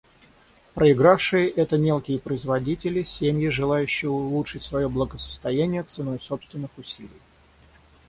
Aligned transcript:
Проигравшие— 0.73 1.47
это 1.51 1.77
мелкие 1.77 2.17
производители, 2.17 3.03
семьи, 3.03 3.49
желающие 3.49 4.09
улучшить 4.09 4.63
свое 4.63 4.89
благосостояние 4.89 5.83
ценой 5.83 6.19
собственных 6.19 6.71
усилий. 6.79 7.21